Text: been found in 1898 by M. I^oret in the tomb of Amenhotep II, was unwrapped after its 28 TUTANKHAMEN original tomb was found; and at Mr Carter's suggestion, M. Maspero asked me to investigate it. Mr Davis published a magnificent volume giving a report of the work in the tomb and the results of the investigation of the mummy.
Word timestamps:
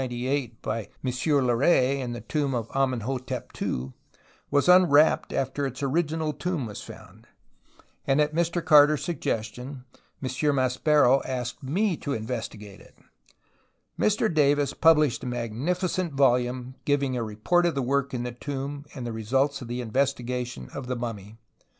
been 0.01 0.09
found 0.09 0.13
in 0.13 0.21
1898 0.25 0.61
by 0.63 0.79
M. 1.87 1.93
I^oret 1.93 1.99
in 1.99 2.13
the 2.13 2.21
tomb 2.21 2.55
of 2.55 2.71
Amenhotep 2.73 3.51
II, 3.61 3.93
was 4.49 4.67
unwrapped 4.67 5.31
after 5.31 5.67
its 5.67 5.79
28 5.81 5.93
TUTANKHAMEN 5.93 5.95
original 6.23 6.33
tomb 6.33 6.65
was 6.65 6.81
found; 6.81 7.27
and 8.07 8.19
at 8.19 8.33
Mr 8.33 8.65
Carter's 8.65 9.03
suggestion, 9.03 9.85
M. 10.19 10.55
Maspero 10.55 11.21
asked 11.23 11.61
me 11.61 11.95
to 11.97 12.13
investigate 12.13 12.81
it. 12.81 12.97
Mr 13.99 14.33
Davis 14.33 14.73
published 14.73 15.21
a 15.23 15.27
magnificent 15.27 16.13
volume 16.13 16.73
giving 16.83 17.15
a 17.15 17.21
report 17.21 17.67
of 17.67 17.75
the 17.75 17.83
work 17.83 18.11
in 18.11 18.23
the 18.23 18.31
tomb 18.31 18.85
and 18.95 19.05
the 19.05 19.13
results 19.13 19.61
of 19.61 19.67
the 19.67 19.81
investigation 19.81 20.67
of 20.73 20.87
the 20.87 20.95
mummy. 20.95 21.37